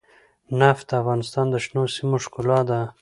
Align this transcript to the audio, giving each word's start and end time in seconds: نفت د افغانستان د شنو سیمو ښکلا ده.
نفت 0.59 0.85
د 0.89 0.91
افغانستان 1.01 1.45
د 1.49 1.55
شنو 1.65 1.83
سیمو 1.95 2.17
ښکلا 2.23 2.59
ده. 2.69 2.79